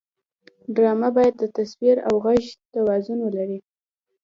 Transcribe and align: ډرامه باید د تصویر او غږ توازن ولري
ډرامه 0.75 1.09
باید 1.17 1.35
د 1.37 1.43
تصویر 1.57 1.97
او 2.07 2.13
غږ 2.25 2.43
توازن 2.73 3.19
ولري 3.23 3.59